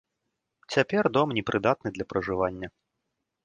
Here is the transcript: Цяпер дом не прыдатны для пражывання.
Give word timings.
Цяпер 0.75 1.03
дом 1.19 1.35
не 1.39 1.43
прыдатны 1.51 1.95
для 1.99 2.05
пражывання. 2.15 2.67